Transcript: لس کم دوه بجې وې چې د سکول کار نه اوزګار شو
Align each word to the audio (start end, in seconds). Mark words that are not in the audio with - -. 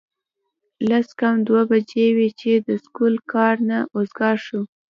لس 0.89 1.07
کم 1.19 1.35
دوه 1.47 1.61
بجې 1.69 2.05
وې 2.17 2.29
چې 2.39 2.51
د 2.67 2.69
سکول 2.83 3.15
کار 3.33 3.55
نه 3.69 3.77
اوزګار 3.95 4.35
شو 4.45 4.61